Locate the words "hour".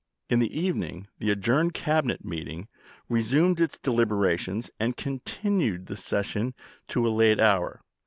7.39-7.83